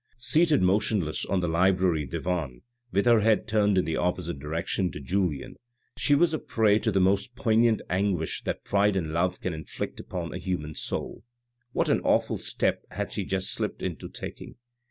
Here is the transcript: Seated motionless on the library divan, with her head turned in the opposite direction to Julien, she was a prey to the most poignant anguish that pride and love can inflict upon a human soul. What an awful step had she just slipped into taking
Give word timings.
Seated 0.17 0.63
motionless 0.63 1.27
on 1.27 1.41
the 1.41 1.47
library 1.47 2.07
divan, 2.07 2.63
with 2.91 3.05
her 3.05 3.19
head 3.19 3.47
turned 3.47 3.77
in 3.77 3.85
the 3.85 3.97
opposite 3.97 4.39
direction 4.39 4.89
to 4.89 4.99
Julien, 4.99 5.57
she 5.95 6.15
was 6.15 6.33
a 6.33 6.39
prey 6.39 6.79
to 6.79 6.91
the 6.91 6.99
most 6.99 7.35
poignant 7.35 7.83
anguish 7.87 8.41
that 8.45 8.63
pride 8.63 8.95
and 8.95 9.13
love 9.13 9.39
can 9.39 9.53
inflict 9.53 9.99
upon 9.99 10.33
a 10.33 10.39
human 10.39 10.73
soul. 10.73 11.23
What 11.71 11.87
an 11.87 11.99
awful 12.01 12.39
step 12.39 12.83
had 12.89 13.13
she 13.13 13.25
just 13.25 13.51
slipped 13.53 13.83
into 13.83 14.09
taking 14.09 14.55